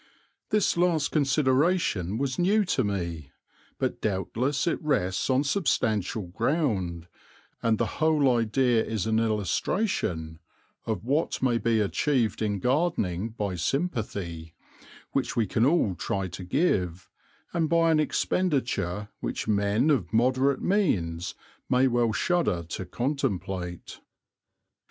[0.49, 3.33] This last consideration was new to me,
[3.77, 7.07] but doubtless it rests on substantial ground,
[7.61, 10.39] and the whole idea is an illustration
[10.87, 14.55] of what may be achieved in gardening by sympathy,
[15.11, 17.07] which we can all try to give
[17.53, 21.35] and by an expenditure which men of moderate means
[21.69, 23.99] may well shudder to contemplate.